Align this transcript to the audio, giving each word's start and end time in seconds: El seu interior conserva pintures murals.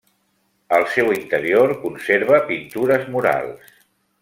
El 0.77 0.85
seu 0.93 1.11
interior 1.17 1.75
conserva 1.83 2.41
pintures 2.49 3.07
murals. 3.17 3.79